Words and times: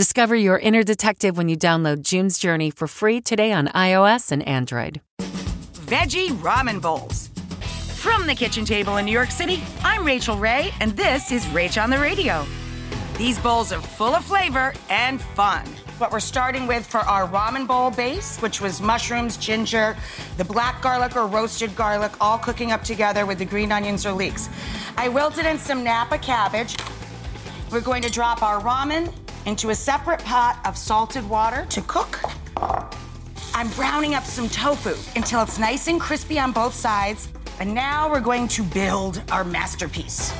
Discover 0.00 0.36
your 0.36 0.58
inner 0.58 0.82
detective 0.82 1.36
when 1.36 1.50
you 1.50 1.58
download 1.58 2.00
June's 2.00 2.38
Journey 2.38 2.70
for 2.70 2.86
free 2.86 3.20
today 3.20 3.52
on 3.52 3.66
iOS 3.66 4.32
and 4.32 4.42
Android. 4.48 5.02
Veggie 5.18 6.30
ramen 6.40 6.80
bowls. 6.80 7.28
From 7.98 8.26
the 8.26 8.34
kitchen 8.34 8.64
table 8.64 8.96
in 8.96 9.04
New 9.04 9.12
York 9.12 9.30
City, 9.30 9.62
I'm 9.82 10.06
Rachael 10.06 10.38
Ray, 10.38 10.70
and 10.80 10.92
this 10.92 11.30
is 11.30 11.44
Rach 11.48 11.76
on 11.78 11.90
the 11.90 11.98
Radio. 11.98 12.46
These 13.18 13.38
bowls 13.40 13.72
are 13.72 13.80
full 13.82 14.14
of 14.14 14.24
flavor 14.24 14.72
and 14.88 15.20
fun. 15.20 15.66
What 15.98 16.12
we're 16.12 16.20
starting 16.20 16.66
with 16.66 16.86
for 16.86 17.00
our 17.00 17.28
ramen 17.28 17.66
bowl 17.66 17.90
base, 17.90 18.38
which 18.38 18.58
was 18.58 18.80
mushrooms, 18.80 19.36
ginger, 19.36 19.98
the 20.38 20.46
black 20.46 20.80
garlic 20.80 21.14
or 21.14 21.26
roasted 21.26 21.76
garlic, 21.76 22.12
all 22.22 22.38
cooking 22.38 22.72
up 22.72 22.82
together 22.82 23.26
with 23.26 23.36
the 23.36 23.44
green 23.44 23.70
onions 23.70 24.06
or 24.06 24.12
leeks. 24.12 24.48
I 24.96 25.10
wilted 25.10 25.44
in 25.44 25.58
some 25.58 25.84
Napa 25.84 26.16
cabbage. 26.16 26.74
We're 27.70 27.82
going 27.82 28.00
to 28.00 28.10
drop 28.10 28.42
our 28.42 28.62
ramen 28.62 29.12
into 29.46 29.70
a 29.70 29.74
separate 29.74 30.20
pot 30.24 30.58
of 30.64 30.76
salted 30.76 31.28
water 31.28 31.66
to 31.70 31.80
cook. 31.82 32.20
I'm 33.54 33.68
browning 33.70 34.14
up 34.14 34.24
some 34.24 34.48
tofu 34.48 34.94
until 35.16 35.42
it's 35.42 35.58
nice 35.58 35.88
and 35.88 36.00
crispy 36.00 36.38
on 36.38 36.52
both 36.52 36.74
sides. 36.74 37.28
And 37.58 37.74
now 37.74 38.10
we're 38.10 38.20
going 38.20 38.48
to 38.48 38.62
build 38.62 39.22
our 39.30 39.44
masterpiece. 39.44 40.32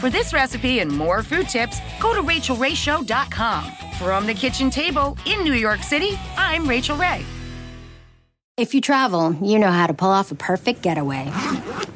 For 0.00 0.10
this 0.10 0.34
recipe 0.34 0.80
and 0.80 0.90
more 0.90 1.22
food 1.22 1.48
tips, 1.48 1.80
go 2.00 2.14
to 2.14 2.20
rachaelrayshow.com. 2.22 3.72
From 3.98 4.26
the 4.26 4.34
kitchen 4.34 4.68
table 4.68 5.16
in 5.24 5.42
New 5.42 5.54
York 5.54 5.82
City, 5.82 6.18
I'm 6.36 6.68
Rachael 6.68 6.96
Ray. 6.96 7.24
If 8.58 8.74
you 8.74 8.80
travel, 8.80 9.34
you 9.42 9.58
know 9.58 9.70
how 9.70 9.86
to 9.86 9.94
pull 9.94 10.10
off 10.10 10.30
a 10.30 10.34
perfect 10.34 10.82
getaway. 10.82 11.32